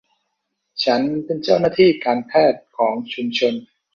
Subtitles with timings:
[0.83, 3.53] ฉันเป็นเจ้าหน้าที่การแพทย์ของชุมชน